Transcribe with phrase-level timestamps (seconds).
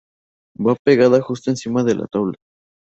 [0.59, 2.33] Va pegada justo encima de la tabla.